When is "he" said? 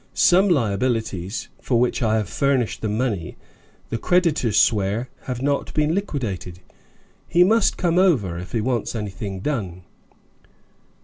7.27-7.43, 8.51-8.61